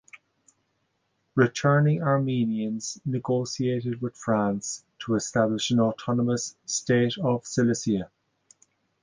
[1.35, 8.09] Returning Armenians negotiated with France to establish an autonomous "State of Cilicia".